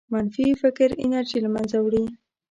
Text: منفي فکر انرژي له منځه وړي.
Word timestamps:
منفي 0.13 0.45
فکر 0.61 0.89
انرژي 1.05 1.39
له 1.43 1.49
منځه 1.55 1.77
وړي. 1.81 2.05